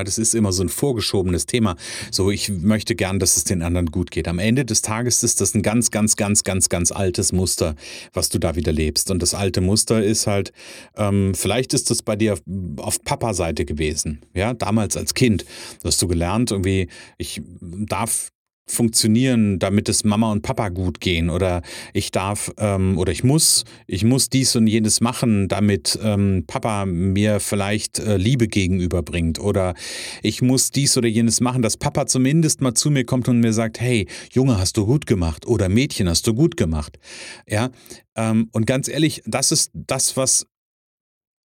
Das 0.02 0.18
ist 0.18 0.34
immer 0.34 0.52
so 0.52 0.62
ein 0.62 0.68
vorgeschobenes 0.68 1.46
Thema. 1.46 1.76
So, 2.10 2.30
ich 2.30 2.48
möchte 2.48 2.96
gern, 2.96 3.20
dass 3.20 3.36
es 3.36 3.44
den 3.44 3.62
anderen 3.62 3.92
gut 3.92 4.10
geht. 4.10 4.26
Am 4.26 4.40
Ende 4.40 4.64
des 4.64 4.82
Tages 4.82 5.22
ist 5.22 5.40
das 5.40 5.54
ein 5.54 5.62
ganz, 5.62 5.92
ganz, 5.92 6.16
ganz, 6.16 6.42
ganz, 6.42 6.68
ganz 6.68 6.90
altes 6.90 7.32
Muster, 7.32 7.76
was 8.12 8.28
du 8.28 8.38
da 8.38 8.56
wieder 8.56 8.72
lebst. 8.72 9.12
Und 9.12 9.22
das 9.22 9.34
alte 9.34 9.60
Muster 9.60 10.02
ist 10.02 10.26
halt, 10.26 10.52
ähm, 10.96 11.34
vielleicht 11.34 11.74
ist 11.74 11.90
das 11.90 12.02
bei 12.02 12.16
dir 12.16 12.38
auf 12.78 13.02
Papa-Seite 13.04 13.64
gewesen. 13.64 14.22
Ja, 14.34 14.52
damals 14.52 14.96
als 14.96 15.14
Kind. 15.14 15.44
Hast 15.84 16.02
du 16.02 16.08
gelernt, 16.08 16.50
irgendwie, 16.50 16.88
ich 17.16 17.40
darf 17.62 18.32
funktionieren, 18.66 19.58
damit 19.58 19.88
es 19.88 20.04
Mama 20.04 20.32
und 20.32 20.42
Papa 20.42 20.70
gut 20.70 21.00
gehen 21.00 21.28
oder 21.28 21.62
ich 21.92 22.10
darf 22.12 22.50
ähm, 22.56 22.96
oder 22.98 23.12
ich 23.12 23.22
muss, 23.22 23.64
ich 23.86 24.04
muss 24.04 24.30
dies 24.30 24.56
und 24.56 24.66
jenes 24.66 25.00
machen, 25.00 25.48
damit 25.48 25.98
ähm, 26.02 26.44
Papa 26.46 26.86
mir 26.86 27.40
vielleicht 27.40 27.98
äh, 27.98 28.16
Liebe 28.16 28.48
gegenüberbringt 28.48 29.38
oder 29.38 29.74
ich 30.22 30.40
muss 30.40 30.70
dies 30.70 30.96
oder 30.96 31.08
jenes 31.08 31.40
machen, 31.40 31.60
dass 31.60 31.76
Papa 31.76 32.06
zumindest 32.06 32.62
mal 32.62 32.74
zu 32.74 32.90
mir 32.90 33.04
kommt 33.04 33.28
und 33.28 33.40
mir 33.40 33.52
sagt, 33.52 33.80
hey, 33.80 34.08
Junge, 34.32 34.58
hast 34.58 34.76
du 34.76 34.86
gut 34.86 35.06
gemacht 35.06 35.46
oder 35.46 35.68
Mädchen, 35.68 36.08
hast 36.08 36.26
du 36.26 36.32
gut 36.32 36.56
gemacht. 36.56 36.98
Ja, 37.46 37.70
ähm, 38.16 38.48
und 38.52 38.66
ganz 38.66 38.88
ehrlich, 38.88 39.22
das 39.26 39.52
ist 39.52 39.70
das, 39.74 40.16
was 40.16 40.46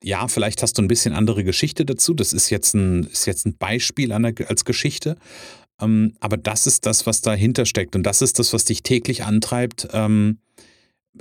ja, 0.01 0.27
vielleicht 0.29 0.63
hast 0.63 0.77
du 0.77 0.81
ein 0.81 0.87
bisschen 0.87 1.13
andere 1.13 1.43
Geschichte 1.43 1.85
dazu. 1.85 2.13
Das 2.13 2.31
ist 2.31 2.49
jetzt 2.49 2.73
ein, 2.73 3.03
ist 3.03 3.25
jetzt 3.25 3.45
ein 3.45 3.57
Beispiel 3.57 4.13
als 4.13 4.63
Geschichte. 4.63 5.17
Ähm, 5.79 6.13
aber 6.19 6.37
das 6.37 6.67
ist 6.67 6.85
das, 6.85 7.05
was 7.05 7.21
dahinter 7.21 7.65
steckt. 7.65 7.95
Und 7.95 8.03
das 8.03 8.21
ist 8.21 8.39
das, 8.39 8.53
was 8.53 8.65
dich 8.65 8.83
täglich 8.83 9.23
antreibt, 9.23 9.87
ähm, 9.93 10.39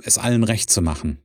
es 0.03 0.17
allen 0.17 0.43
recht 0.43 0.69
zu 0.69 0.81
machen. 0.81 1.19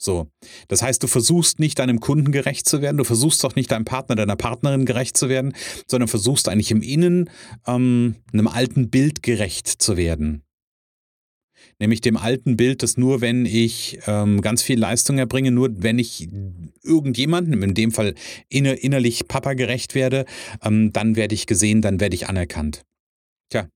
So. 0.00 0.28
Das 0.68 0.80
heißt, 0.82 1.02
du 1.02 1.08
versuchst 1.08 1.58
nicht 1.58 1.80
deinem 1.80 1.98
Kunden 1.98 2.30
gerecht 2.30 2.68
zu 2.68 2.80
werden, 2.80 2.98
du 2.98 3.04
versuchst 3.04 3.44
auch 3.44 3.56
nicht 3.56 3.72
deinem 3.72 3.84
Partner, 3.84 4.14
deiner 4.14 4.36
Partnerin 4.36 4.86
gerecht 4.86 5.16
zu 5.16 5.28
werden, 5.28 5.54
sondern 5.88 6.08
versuchst 6.08 6.48
eigentlich 6.48 6.70
im 6.70 6.82
Innen 6.82 7.28
ähm, 7.66 8.14
einem 8.32 8.46
alten 8.46 8.90
Bild 8.90 9.24
gerecht 9.24 9.66
zu 9.66 9.96
werden 9.96 10.44
nämlich 11.78 12.00
dem 12.00 12.16
alten 12.16 12.56
Bild, 12.56 12.82
dass 12.82 12.96
nur 12.96 13.20
wenn 13.20 13.46
ich 13.46 13.98
ähm, 14.06 14.40
ganz 14.40 14.62
viel 14.62 14.78
Leistung 14.78 15.18
erbringe, 15.18 15.50
nur 15.50 15.70
wenn 15.82 15.98
ich 15.98 16.28
irgendjemandem, 16.82 17.62
in 17.62 17.74
dem 17.74 17.92
Fall 17.92 18.14
inner, 18.48 18.82
innerlich 18.82 19.28
Papa 19.28 19.54
gerecht 19.54 19.94
werde, 19.94 20.24
ähm, 20.62 20.92
dann 20.92 21.16
werde 21.16 21.34
ich 21.34 21.46
gesehen, 21.46 21.82
dann 21.82 22.00
werde 22.00 22.14
ich 22.14 22.28
anerkannt. 22.28 22.84
Tja, 23.50 23.68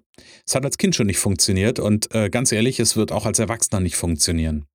es 0.47 0.55
hat 0.55 0.65
als 0.65 0.79
Kind 0.79 0.95
schon 0.95 1.07
nicht 1.07 1.19
funktioniert 1.19 1.79
und 1.79 2.15
äh, 2.15 2.31
ganz 2.31 2.53
ehrlich, 2.53 2.81
es 2.81 2.97
wird 2.97 3.12
auch 3.12 3.27
als 3.27 3.39
Erwachsener 3.39 3.81
nicht 3.81 3.97
funktionieren. 3.97 4.67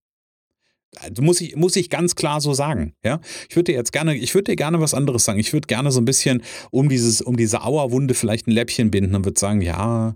Also 1.00 1.22
muss 1.22 1.42
ich, 1.42 1.56
muss 1.56 1.76
ich 1.76 1.90
ganz 1.90 2.16
klar 2.16 2.42
so 2.42 2.54
sagen. 2.54 2.94
Ja? 3.04 3.20
Ich 3.50 3.56
würde 3.56 3.72
dir 3.72 3.78
jetzt 3.78 3.92
gerne, 3.92 4.16
ich 4.16 4.34
würde 4.34 4.52
dir 4.52 4.56
gerne 4.56 4.80
was 4.80 4.94
anderes 4.94 5.26
sagen. 5.26 5.40
Ich 5.40 5.54
würde 5.54 5.68
gerne 5.68 5.92
so 5.92 6.00
ein 6.00 6.06
bisschen 6.06 6.42
um 6.72 6.90
dieses, 6.90 7.22
um 7.22 7.38
diese 7.38 7.64
Auerwunde 7.64 8.14
vielleicht 8.14 8.48
ein 8.48 8.52
Läppchen 8.52 8.90
binden 8.90 9.16
und 9.16 9.26
würde 9.26 9.40
sagen, 9.40 9.62
ja, 9.62 10.16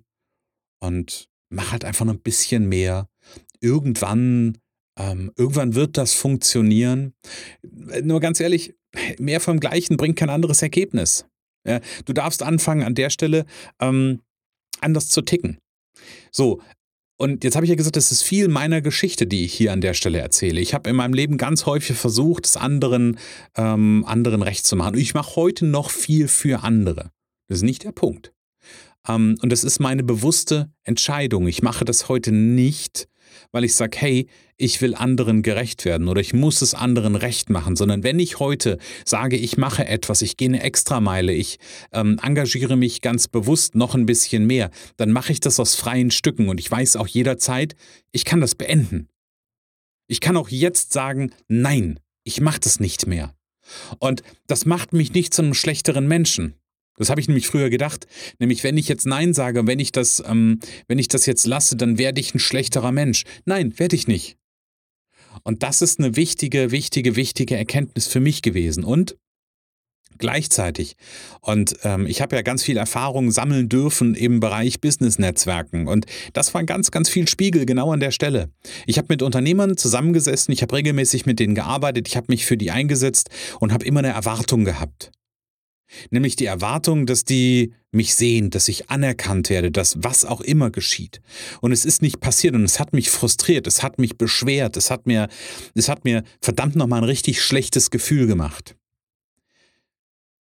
und 0.80 1.28
mach 1.52 1.72
halt 1.72 1.86
einfach 1.86 2.06
noch 2.06 2.14
ein 2.14 2.22
bisschen 2.22 2.68
mehr. 2.68 3.08
Irgendwann, 3.60 4.58
ähm, 4.98 5.32
irgendwann 5.36 5.76
wird 5.76 5.98
das 5.98 6.14
funktionieren. 6.14 7.14
Nur 8.02 8.20
ganz 8.20 8.40
ehrlich, 8.40 8.74
mehr 9.20 9.40
vom 9.40 9.60
Gleichen 9.60 9.98
bringt 9.98 10.18
kein 10.18 10.30
anderes 10.30 10.62
Ergebnis. 10.62 11.26
Ja, 11.68 11.80
du 12.06 12.14
darfst 12.14 12.42
anfangen 12.42 12.84
an 12.84 12.96
der 12.96 13.12
Stelle 13.12 13.46
ähm, 13.80 14.22
anders 14.80 15.10
zu 15.10 15.22
ticken. 15.22 15.60
So, 16.32 16.62
und 17.22 17.44
jetzt 17.44 17.56
habe 17.56 17.66
ich 17.66 17.70
ja 17.70 17.76
gesagt, 17.76 17.98
das 17.98 18.12
ist 18.12 18.24
viel 18.24 18.48
meiner 18.48 18.82
Geschichte, 18.82 19.28
die 19.28 19.46
ich 19.46 19.54
hier 19.54 19.72
an 19.72 19.82
der 19.82 19.94
Stelle 19.94 20.18
erzähle. 20.18 20.60
Ich 20.60 20.74
habe 20.74 20.90
in 20.90 20.96
meinem 20.96 21.14
Leben 21.14 21.38
ganz 21.38 21.68
häufig 21.68 21.96
versucht, 21.96 22.48
es 22.48 22.58
anderen, 22.58 23.20
ähm, 23.56 24.04
anderen 24.08 24.42
recht 24.42 24.66
zu 24.66 24.76
machen. 24.76 24.96
Und 24.96 25.02
ich 25.02 25.14
mache 25.14 25.36
heute 25.36 25.68
noch 25.68 25.92
viel 25.92 26.28
für 26.28 26.64
andere. 26.64 27.12
Das 27.48 27.60
ist 27.60 27.64
nicht 27.64 27.84
der 27.84 27.92
Punkt. 27.92 28.34
Ähm, 29.08 29.38
und 29.42 29.52
das 29.52 29.64
ist 29.64 29.80
meine 29.80 30.04
bewusste 30.04 30.72
Entscheidung. 30.84 31.48
Ich 31.48 31.62
mache 31.62 31.86
das 31.86 32.10
heute 32.10 32.32
nicht, 32.32 33.08
weil 33.52 33.64
ich 33.64 33.76
sage, 33.76 33.98
hey, 34.00 34.28
ich 34.58 34.82
will 34.82 34.94
anderen 34.94 35.42
gerecht 35.42 35.86
werden 35.86 36.08
oder 36.08 36.22
ich 36.22 36.34
muss 36.34 36.62
es 36.62 36.74
anderen 36.74 37.16
recht 37.16 37.50
machen, 37.50 37.76
sondern 37.76 38.04
wenn 38.04 38.20
ich 38.20 38.40
heute 38.40 38.78
sage, 39.06 39.38
ich 39.38 39.58
mache 39.58 39.88
etwas, 39.88 40.22
ich 40.22 40.38
gehe 40.38 40.50
eine 40.50 40.62
Extrameile, 40.62 41.34
ich 41.34 41.58
ähm, 41.92 42.20
engagiere 42.22 42.76
mich 42.76 43.02
ganz 43.02 43.28
bewusst 43.28 43.76
noch 43.76 43.96
ein 43.96 44.06
bisschen 44.06 44.46
mehr, 44.46 44.70
dann 44.98 45.12
mache 45.12 45.32
ich 45.32 45.40
das 45.40 45.60
aus 45.60 45.76
freien 45.76 46.12
Stücken 46.12 46.50
und 46.50 46.60
ich 46.60 46.70
weiß 46.70 46.96
auch 46.96 47.08
jederzeit, 47.08 47.76
ich 48.12 48.26
kann 48.26 48.42
das 48.42 48.56
beenden. 48.56 49.08
Ich 50.08 50.20
kann 50.20 50.38
auch 50.38 50.50
jetzt 50.50 50.94
sagen, 50.94 51.32
nein, 51.48 52.00
ich 52.24 52.42
mache 52.42 52.60
das 52.60 52.80
nicht 52.80 53.08
mehr. 53.08 53.34
Und 54.00 54.24
das 54.48 54.66
macht 54.66 54.94
mich 54.94 55.14
nicht 55.14 55.34
zu 55.34 55.42
einem 55.42 55.54
schlechteren 55.54 56.08
Menschen. 56.08 56.56
Das 56.98 57.10
habe 57.10 57.22
ich 57.22 57.28
nämlich 57.28 57.48
früher 57.48 57.70
gedacht. 57.70 58.08
Nämlich, 58.40 58.64
wenn 58.64 58.78
ich 58.78 58.88
jetzt 58.88 59.06
Nein 59.06 59.34
sage, 59.34 59.66
wenn 59.66 59.80
ich 59.80 59.92
das, 59.92 60.22
ähm, 60.26 60.60
wenn 60.88 61.00
ich 61.00 61.08
das 61.08 61.26
jetzt 61.26 61.48
lasse, 61.48 61.76
dann 61.76 61.98
werde 61.98 62.22
ich 62.22 62.36
ein 62.36 62.40
schlechterer 62.40 62.92
Mensch. 62.92 63.24
Nein, 63.46 63.78
werde 63.80 63.96
ich 63.96 64.08
nicht. 64.08 64.38
Und 65.44 65.64
das 65.64 65.82
ist 65.82 66.00
eine 66.00 66.16
wichtige, 66.16 66.72
wichtige, 66.72 67.16
wichtige 67.16 67.56
Erkenntnis 67.56 68.08
für 68.08 68.20
mich 68.20 68.42
gewesen. 68.42 68.84
Und 68.84 69.16
gleichzeitig. 70.22 70.96
Und 71.42 71.76
ähm, 71.84 72.06
ich 72.06 72.22
habe 72.22 72.36
ja 72.36 72.42
ganz 72.44 72.64
viel 72.64 72.78
Erfahrung 72.78 73.32
sammeln 73.32 73.68
dürfen 73.68 74.16
im 74.16 74.40
Bereich 74.40 74.80
Business-Netzwerken. 74.80 75.88
Und 75.88 76.06
das 76.34 76.54
war 76.54 76.64
ganz, 76.64 76.92
ganz 76.92 77.10
viel 77.10 77.28
Spiegel 77.28 77.66
genau 77.66 77.92
an 77.92 78.00
der 78.00 78.12
Stelle. 78.12 78.50
Ich 78.86 78.98
habe 78.98 79.08
mit 79.10 79.22
Unternehmern 79.22 79.76
zusammengesessen, 79.76 80.54
ich 80.54 80.62
habe 80.62 80.76
regelmäßig 80.76 81.26
mit 81.26 81.40
denen 81.40 81.56
gearbeitet, 81.56 82.08
ich 82.08 82.16
habe 82.16 82.28
mich 82.30 82.46
für 82.46 82.56
die 82.56 82.72
eingesetzt 82.72 83.30
und 83.60 83.74
habe 83.74 83.86
immer 83.86 84.00
eine 84.00 84.10
Erwartung 84.10 84.64
gehabt. 84.64 85.12
Nämlich 86.10 86.36
die 86.36 86.46
Erwartung, 86.46 87.06
dass 87.06 87.26
die 87.26 87.74
mich 87.92 88.16
sehen, 88.16 88.50
dass 88.50 88.68
ich 88.68 88.90
anerkannt 88.90 89.50
werde, 89.50 89.72
dass 89.72 90.02
was 90.04 90.26
auch 90.26 90.42
immer 90.42 90.72
geschieht. 90.72 91.22
Und 91.60 91.72
es 91.72 91.86
ist 91.86 92.02
nicht 92.02 92.20
passiert 92.20 92.56
und 92.56 92.64
es 92.64 92.80
hat 92.80 92.94
mich 92.94 93.10
frustriert, 93.10 93.68
es 93.68 93.84
hat 93.84 94.00
mich 94.00 94.18
beschwert, 94.18 94.78
es 94.78 94.90
hat 94.90 95.08
mir, 95.08 95.28
es 95.76 95.90
hat 95.90 96.06
mir 96.06 96.24
verdammt 96.42 96.76
nochmal 96.76 97.02
ein 97.02 97.06
richtig 97.06 97.42
schlechtes 97.42 97.92
Gefühl 97.92 98.28
gemacht. 98.28 98.76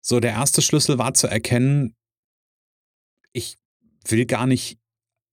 So, 0.00 0.20
der 0.20 0.32
erste 0.32 0.62
Schlüssel 0.62 0.98
war 0.98 1.14
zu 1.14 1.26
erkennen, 1.26 1.94
ich 3.32 3.56
will 4.06 4.26
gar 4.26 4.46
nicht, 4.46 4.78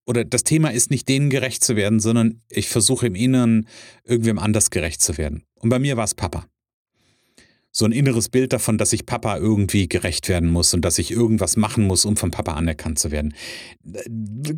oder 0.06 0.24
das 0.24 0.44
Thema 0.44 0.70
ist 0.70 0.90
nicht 0.90 1.08
denen 1.08 1.30
gerecht 1.30 1.64
zu 1.64 1.76
werden, 1.76 2.00
sondern 2.00 2.42
ich 2.48 2.68
versuche 2.68 3.06
im 3.06 3.14
Inneren 3.14 3.66
irgendwem 4.04 4.38
anders 4.38 4.70
gerecht 4.70 5.02
zu 5.02 5.18
werden. 5.18 5.44
Und 5.54 5.70
bei 5.70 5.78
mir 5.78 5.96
war 5.96 6.04
es 6.04 6.14
Papa 6.14 6.46
so 7.76 7.84
ein 7.84 7.92
inneres 7.92 8.30
Bild 8.30 8.54
davon, 8.54 8.78
dass 8.78 8.94
ich 8.94 9.04
Papa 9.04 9.36
irgendwie 9.36 9.86
gerecht 9.86 10.30
werden 10.30 10.48
muss 10.48 10.72
und 10.72 10.82
dass 10.82 10.98
ich 10.98 11.10
irgendwas 11.10 11.58
machen 11.58 11.86
muss, 11.86 12.06
um 12.06 12.16
von 12.16 12.30
Papa 12.30 12.54
anerkannt 12.54 12.98
zu 12.98 13.10
werden. 13.10 13.34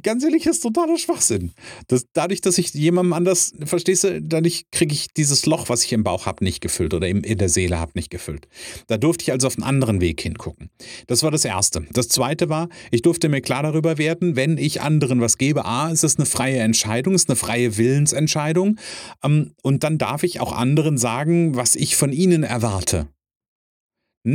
Ganz 0.05 0.23
ehrlich, 0.23 0.47
ist 0.47 0.61
totaler 0.61 0.97
Schwachsinn. 0.99 1.51
Das, 1.89 2.07
dadurch, 2.13 2.43
dass 2.43 2.59
ich 2.59 2.73
jemandem 2.75 3.15
anders, 3.15 3.55
verstehst 3.65 4.05
du, 4.05 4.23
dadurch 4.23 4.67
kriege 4.71 4.95
ich 4.95 5.09
dieses 5.09 5.47
Loch, 5.47 5.69
was 5.69 5.83
ich 5.83 5.93
im 5.93 6.05
Bauch 6.05 6.27
habe, 6.27 6.45
nicht 6.45 6.61
gefüllt 6.61 6.95
oder 6.95 7.09
in 7.09 7.23
der 7.23 7.49
Seele 7.49 7.81
habe, 7.81 7.91
nicht 7.97 8.11
gefüllt. 8.11 8.47
Da 8.87 8.99
durfte 8.99 9.25
ich 9.25 9.33
also 9.33 9.49
auf 9.49 9.57
einen 9.57 9.65
anderen 9.65 10.01
Weg 10.01 10.21
hingucken. 10.21 10.71
Das 11.09 11.25
war 11.25 11.33
das 11.33 11.45
Erste. 11.45 11.85
Das 11.93 12.07
Zweite 12.07 12.49
war, 12.49 12.69
ich 12.93 13.03
durfte 13.03 13.29
mir 13.29 13.41
klar 13.41 13.65
darüber 13.65 13.99
werden, 13.99 14.37
wenn 14.37 14.59
ich 14.59 14.81
anderen 14.81 15.21
was 15.21 15.39
gebe, 15.39 15.65
a, 15.65 15.91
ist 15.91 16.05
es 16.05 16.19
eine 16.19 16.27
freie 16.27 16.61
Entscheidung, 16.61 17.17
ist 17.17 17.29
eine 17.29 17.35
freie 17.35 17.77
Willensentscheidung. 17.77 18.79
Ähm, 19.25 19.55
und 19.65 19.83
dann 19.83 19.99
darf 19.99 20.23
ich 20.23 20.39
auch 20.39 20.53
anderen 20.53 20.99
sagen, 20.99 21.57
was 21.57 21.75
ich 21.75 21.97
von 21.97 22.13
ihnen 22.13 22.45
erwarte. 22.45 23.08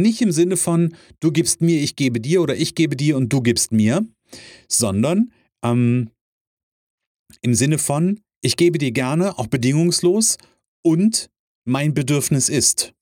Nicht 0.02 0.22
im 0.22 0.32
Sinne 0.32 0.58
von, 0.58 0.96
du 1.20 1.32
gibst 1.32 1.62
mir, 1.62 1.82
ich 1.82 1.96
gebe 1.96 2.20
dir 2.20 2.42
oder 2.42 2.56
ich 2.56 2.76
gebe 2.76 2.96
dir 2.96 3.18
und 3.18 3.32
du 3.32 3.42
gibst 3.42 3.72
mir, 3.72 4.06
sondern 4.68 5.32
ähm, 5.64 6.10
im 7.42 7.54
Sinne 7.54 7.78
von, 7.78 8.20
ich 8.42 8.58
gebe 8.58 8.78
dir 8.78 8.92
gerne, 8.92 9.38
auch 9.38 9.48
bedingungslos 9.48 10.38
und 10.84 11.30
mein 11.66 11.94
Bedürfnis 11.94 12.50
ist. 12.50 12.94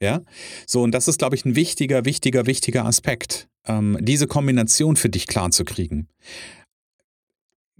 Ja, 0.00 0.22
so 0.66 0.82
und 0.82 0.92
das 0.92 1.08
ist, 1.08 1.18
glaube 1.18 1.36
ich, 1.36 1.44
ein 1.46 1.56
wichtiger, 1.56 2.04
wichtiger, 2.04 2.46
wichtiger 2.46 2.84
Aspekt, 2.84 3.48
ähm, 3.66 3.96
diese 4.00 4.26
Kombination 4.26 4.96
für 4.96 5.08
dich 5.08 5.26
klar 5.26 5.50
zu 5.50 5.64
kriegen 5.64 6.08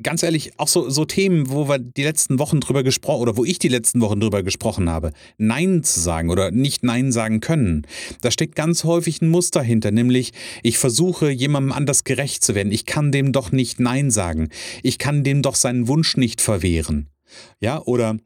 ganz 0.02 0.22
ehrlich, 0.22 0.58
auch 0.58 0.68
so, 0.68 0.90
so 0.90 1.04
Themen, 1.04 1.50
wo 1.50 1.68
wir 1.68 1.78
die 1.78 2.02
letzten 2.02 2.38
Wochen 2.38 2.60
drüber 2.60 2.82
gesprochen 2.82 3.22
oder 3.22 3.36
wo 3.36 3.44
ich 3.44 3.58
die 3.58 3.68
letzten 3.68 4.00
Wochen 4.00 4.20
drüber 4.20 4.42
gesprochen 4.42 4.90
habe, 4.90 5.12
Nein 5.38 5.82
zu 5.82 6.00
sagen 6.00 6.30
oder 6.30 6.50
nicht 6.50 6.82
Nein 6.82 7.12
sagen 7.12 7.40
können. 7.40 7.86
Da 8.20 8.30
steckt 8.30 8.54
ganz 8.54 8.84
häufig 8.84 9.22
ein 9.22 9.28
Muster 9.28 9.62
hinter, 9.62 9.90
nämlich 9.90 10.32
ich 10.62 10.78
versuche 10.78 11.30
jemandem 11.30 11.72
anders 11.72 12.04
gerecht 12.04 12.44
zu 12.44 12.54
werden. 12.54 12.72
Ich 12.72 12.84
kann 12.84 13.12
dem 13.12 13.32
doch 13.32 13.52
nicht 13.52 13.80
Nein 13.80 14.10
sagen. 14.10 14.50
Ich 14.82 14.98
kann 14.98 15.24
dem 15.24 15.42
doch 15.42 15.54
seinen 15.54 15.88
Wunsch 15.88 16.16
nicht 16.16 16.40
verwehren. 16.40 17.08
Ja, 17.60 17.82
oder 17.82 18.16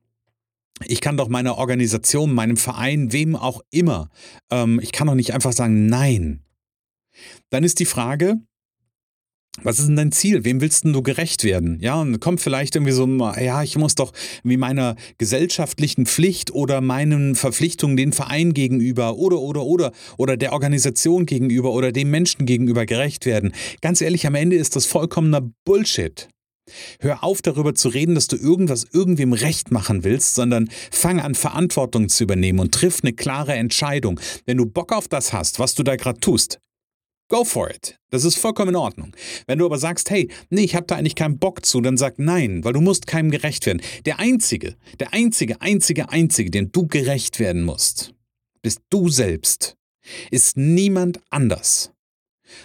ich 0.86 1.00
kann 1.00 1.16
doch 1.16 1.28
meiner 1.28 1.58
Organisation, 1.58 2.34
meinem 2.34 2.56
Verein, 2.56 3.12
wem 3.12 3.36
auch 3.36 3.62
immer, 3.70 4.08
ähm, 4.50 4.80
ich 4.82 4.92
kann 4.92 5.06
doch 5.06 5.14
nicht 5.14 5.34
einfach 5.34 5.52
sagen 5.52 5.86
Nein. 5.86 6.42
Dann 7.50 7.64
ist 7.64 7.80
die 7.80 7.86
Frage, 7.86 8.38
was 9.62 9.78
ist 9.78 9.88
denn 9.88 9.96
dein 9.96 10.12
Ziel? 10.12 10.44
Wem 10.44 10.60
willst 10.60 10.84
denn 10.84 10.92
du 10.92 11.02
gerecht 11.02 11.44
werden? 11.44 11.78
Ja, 11.80 12.00
und 12.00 12.20
kommt 12.20 12.40
vielleicht 12.40 12.76
irgendwie 12.76 12.92
so, 12.92 13.06
ja, 13.06 13.62
ich 13.62 13.76
muss 13.76 13.94
doch 13.94 14.12
wie 14.44 14.56
meiner 14.56 14.96
gesellschaftlichen 15.18 16.06
Pflicht 16.06 16.52
oder 16.52 16.80
meinen 16.80 17.34
Verpflichtungen 17.34 17.96
den 17.96 18.12
Verein 18.12 18.54
gegenüber 18.54 19.16
oder, 19.16 19.40
oder, 19.40 19.62
oder, 19.62 19.92
oder 20.16 20.36
der 20.36 20.52
Organisation 20.52 21.26
gegenüber 21.26 21.72
oder 21.72 21.92
dem 21.92 22.10
Menschen 22.10 22.46
gegenüber 22.46 22.86
gerecht 22.86 23.26
werden. 23.26 23.52
Ganz 23.80 24.00
ehrlich, 24.00 24.26
am 24.26 24.34
Ende 24.34 24.56
ist 24.56 24.76
das 24.76 24.86
vollkommener 24.86 25.50
Bullshit. 25.64 26.28
Hör 27.00 27.24
auf 27.24 27.42
darüber 27.42 27.74
zu 27.74 27.88
reden, 27.88 28.14
dass 28.14 28.28
du 28.28 28.36
irgendwas 28.36 28.86
irgendwem 28.92 29.32
recht 29.32 29.72
machen 29.72 30.04
willst, 30.04 30.36
sondern 30.36 30.68
fang 30.92 31.18
an, 31.18 31.34
Verantwortung 31.34 32.08
zu 32.08 32.22
übernehmen 32.22 32.60
und 32.60 32.72
triff 32.72 33.00
eine 33.02 33.12
klare 33.12 33.54
Entscheidung. 33.54 34.20
Wenn 34.46 34.58
du 34.58 34.66
Bock 34.66 34.92
auf 34.92 35.08
das 35.08 35.32
hast, 35.32 35.58
was 35.58 35.74
du 35.74 35.82
da 35.82 35.96
gerade 35.96 36.20
tust, 36.20 36.60
Go 37.30 37.44
for 37.44 37.70
it. 37.70 37.96
Das 38.10 38.24
ist 38.24 38.38
vollkommen 38.38 38.70
in 38.70 38.76
Ordnung. 38.76 39.14
Wenn 39.46 39.60
du 39.60 39.64
aber 39.64 39.78
sagst, 39.78 40.10
hey, 40.10 40.28
nee, 40.50 40.64
ich 40.64 40.74
habe 40.74 40.86
da 40.86 40.96
eigentlich 40.96 41.14
keinen 41.14 41.38
Bock 41.38 41.64
zu, 41.64 41.80
dann 41.80 41.96
sag 41.96 42.18
nein, 42.18 42.64
weil 42.64 42.72
du 42.72 42.80
musst 42.80 43.06
keinem 43.06 43.30
gerecht 43.30 43.66
werden. 43.66 43.80
Der 44.04 44.18
einzige, 44.18 44.74
der 44.98 45.12
einzige, 45.12 45.60
einzige, 45.60 46.10
einzige, 46.10 46.50
den 46.50 46.72
du 46.72 46.88
gerecht 46.88 47.38
werden 47.38 47.62
musst, 47.62 48.14
bist 48.62 48.80
du 48.90 49.08
selbst. 49.08 49.76
Ist 50.32 50.56
niemand 50.56 51.20
anders. 51.30 51.92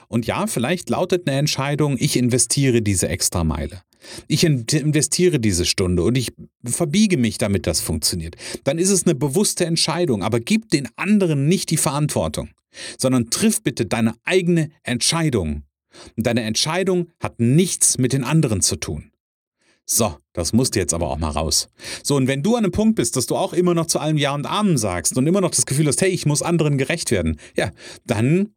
Und 0.08 0.26
ja, 0.26 0.48
vielleicht 0.48 0.90
lautet 0.90 1.28
eine 1.28 1.38
Entscheidung, 1.38 1.96
ich 2.00 2.18
investiere 2.18 2.82
diese 2.82 3.08
extra 3.08 3.44
Meile. 3.44 3.84
Ich 4.28 4.44
investiere 4.44 5.40
diese 5.40 5.66
Stunde 5.66 6.02
und 6.02 6.18
ich 6.18 6.34
verbiege 6.64 7.18
mich, 7.18 7.38
damit 7.38 7.68
das 7.68 7.82
funktioniert. 7.82 8.36
Dann 8.64 8.80
ist 8.80 8.90
es 8.90 9.06
eine 9.06 9.14
bewusste 9.14 9.66
Entscheidung, 9.66 10.24
aber 10.24 10.40
gib 10.40 10.70
den 10.70 10.88
anderen 10.96 11.48
nicht 11.48 11.70
die 11.70 11.78
Verantwortung 11.78 12.50
sondern 12.98 13.30
triff 13.30 13.62
bitte 13.62 13.86
deine 13.86 14.16
eigene 14.24 14.72
Entscheidung. 14.84 15.64
Und 16.18 16.28
deine 16.28 16.44
Entscheidung 16.44 17.10
hat 17.20 17.40
nichts 17.40 17.98
mit 17.98 18.14
den 18.14 18.24
anderen 18.24 18.62
zu 18.62 18.76
tun. 18.76 19.12
So, 19.86 20.18
das 20.34 20.52
musst 20.52 20.76
du 20.76 20.80
jetzt 20.80 20.94
aber 20.94 21.10
auch 21.10 21.18
mal 21.18 21.30
raus. 21.30 21.70
So, 22.04 22.16
und 22.16 22.28
wenn 22.28 22.42
du 22.42 22.56
an 22.56 22.64
einem 22.64 22.72
Punkt 22.72 22.96
bist, 22.96 23.16
dass 23.16 23.28
du 23.28 23.36
auch 23.36 23.54
immer 23.54 23.76
noch 23.76 23.86
zu 23.86 24.00
allem 24.00 24.18
Ja 24.18 24.34
und 24.34 24.48
Amen 24.48 24.78
sagst 24.78 25.16
und 25.16 25.28
immer 25.28 25.42
noch 25.42 25.52
das 25.52 25.68
Gefühl 25.68 25.88
hast, 25.88 26.02
hey, 26.02 26.10
ich 26.10 26.26
muss 26.26 26.42
anderen 26.42 26.78
gerecht 26.78 27.12
werden, 27.12 27.40
ja, 27.56 27.72
dann 28.06 28.56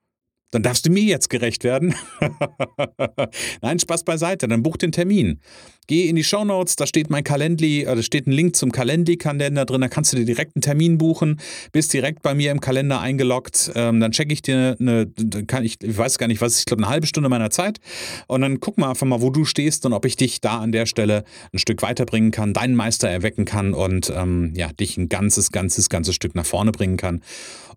dann 0.51 0.63
darfst 0.63 0.87
du 0.87 0.91
mir 0.91 1.03
jetzt 1.03 1.29
gerecht 1.29 1.63
werden. 1.63 1.95
Nein, 3.61 3.79
Spaß 3.79 4.05
beiseite, 4.05 4.49
dann 4.49 4.63
buch 4.63 4.79
den 4.79 4.93
Termin. 4.93 5.41
Geh 5.89 6.07
in 6.07 6.17
die 6.17 6.25
Show 6.25 6.45
Notes, 6.45 6.77
da 6.77 6.87
steht 6.87 7.09
mein 7.09 7.25
Kalendli, 7.25 7.85
äh, 7.85 7.97
da 7.97 8.03
steht 8.03 8.27
ein 8.27 8.33
Link 8.33 8.57
zum 8.57 8.73
Calendly-Kalender 8.73 9.65
drin, 9.65 9.81
da 9.81 9.89
kannst 9.89 10.13
du 10.13 10.19
dir 10.19 10.27
direkt 10.27 10.55
einen 10.55 10.61
Termin 10.61 10.99
buchen, 10.99 11.41
bist 11.73 11.95
direkt 11.95 12.21
bei 12.23 12.35
mir 12.35 12.53
im 12.53 12.61
Kalender 12.61 13.01
eingeloggt, 13.01 13.73
ähm, 13.75 13.99
dann 13.99 14.13
checke 14.13 14.35
ich 14.35 14.43
dir 14.43 14.77
eine, 14.79 15.11
kann 15.47 15.65
ich, 15.65 15.83
ich 15.83 15.97
weiß 15.97 16.19
gar 16.19 16.27
nicht 16.27 16.43
was, 16.43 16.59
ich 16.59 16.67
glaube 16.67 16.83
eine 16.83 16.91
halbe 16.91 17.07
Stunde 17.07 17.31
meiner 17.31 17.49
Zeit. 17.49 17.79
Und 18.27 18.43
dann 18.43 18.61
guck 18.61 18.77
mal 18.77 18.91
einfach 18.91 19.07
mal, 19.07 19.23
wo 19.23 19.31
du 19.31 19.47
stehst 19.47 19.87
und 19.87 19.95
ob 19.95 20.05
ich 20.05 20.17
dich 20.17 20.43
da 20.43 20.59
an 20.59 20.73
der 20.73 20.85
Stelle 20.85 21.25
ein 21.55 21.59
Stück 21.59 21.81
weiterbringen 21.81 22.33
kann, 22.33 22.53
deinen 22.53 22.75
Meister 22.75 23.09
erwecken 23.09 23.47
kann 23.47 23.73
und 23.73 24.13
ähm, 24.15 24.53
ja, 24.55 24.71
dich 24.75 24.99
ein 24.99 25.09
ganzes, 25.09 25.53
ganzes, 25.53 25.89
ganzes 25.89 26.15
Stück 26.15 26.35
nach 26.35 26.45
vorne 26.45 26.71
bringen 26.71 26.99
kann. 26.99 27.23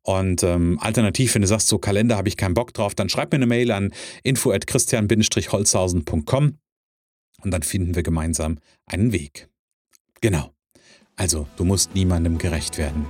Und 0.04 0.44
ähm, 0.44 0.80
alternativ, 0.82 1.34
wenn 1.36 1.44
du 1.44 1.48
sagst, 1.48 1.70
so 1.70 1.78
Kalender 1.78 2.18
habe 2.18 2.28
ich 2.28 2.36
keinen 2.36 2.56
Bock 2.56 2.74
drauf, 2.74 2.94
dann 2.94 3.08
schreib 3.08 3.32
mir 3.32 3.38
eine 3.38 3.46
Mail 3.46 3.72
an 3.72 3.94
info@christian-holzhausen.com 4.24 6.58
und 7.44 7.52
dann 7.52 7.64
finden 7.64 7.96
wir 7.96 8.04
gemeinsam 8.04 8.60
einen 8.86 9.12
Weg. 9.12 9.50
Genau. 10.22 10.52
Also, 11.16 11.48
du 11.58 11.66
musst 11.66 11.94
niemandem 11.94 12.38
gerecht 12.38 12.78
werden. 12.78 13.06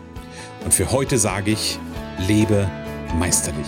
Und 0.63 0.73
für 0.73 0.91
heute 0.91 1.17
sage 1.17 1.51
ich, 1.51 1.79
lebe 2.27 2.69
meisterlich. 3.17 3.67